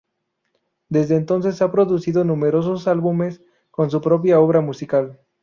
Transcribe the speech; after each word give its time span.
Desde 0.89 1.15
entonces 1.15 1.61
ha 1.61 1.71
producido 1.71 2.23
numerosos 2.23 2.87
álbumes 2.87 3.39
con 3.69 3.91
su 3.91 4.01
propia 4.01 4.39
obra 4.39 4.59
musical. 4.59 5.19